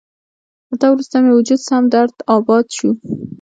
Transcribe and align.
له 0.69 0.75
تا 0.81 0.87
وروسته 0.91 1.15
مې 1.23 1.31
وجود 1.33 1.59
سم 1.67 1.83
درداباد 1.93 2.65
شو 2.77 2.89